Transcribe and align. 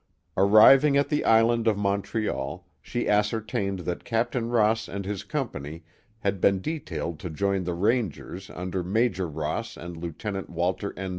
Arriving 0.35 0.97
at 0.97 1.09
the 1.09 1.23
island 1.25 1.67
of 1.67 1.77
Montreal, 1.77 2.65
she 2.81 3.07
ascertained 3.07 3.81
that 3.81 4.03
Captain 4.03 4.49
Ross 4.49 4.87
and 4.87 5.05
his 5.05 5.21
company 5.23 5.83
had 6.21 6.41
been 6.41 6.59
detailed 6.59 7.19
to 7.19 7.29
join 7.29 7.65
the 7.65 7.75
rangers 7.75 8.49
under 8.49 8.83
Major 8.83 9.27
Ross 9.27 9.77
and 9.77 9.95
Lieutenant 9.95 10.49
Walter 10.49 10.91
N. 10.97 11.09